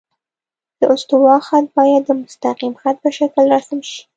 د 0.79 0.81
استوا 0.93 1.35
خط 1.47 1.65
باید 1.77 2.01
د 2.05 2.09
مستقیم 2.23 2.73
خط 2.81 2.95
په 3.03 3.09
شکل 3.17 3.43
رسم 3.53 3.79
شي 3.89 3.99